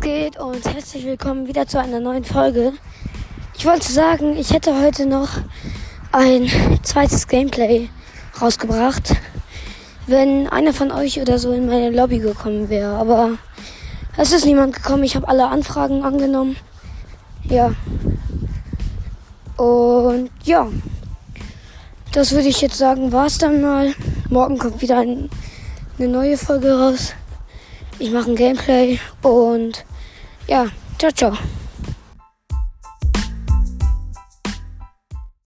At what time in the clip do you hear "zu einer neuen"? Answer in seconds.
1.66-2.24